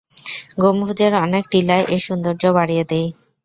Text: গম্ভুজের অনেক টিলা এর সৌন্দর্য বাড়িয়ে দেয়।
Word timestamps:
গম্ভুজের 0.57 1.13
অনেক 1.25 1.43
টিলা 1.51 1.77
এর 1.85 2.01
সৌন্দর্য 2.05 2.43
বাড়িয়ে 2.57 2.83
দেয়। 2.91 3.09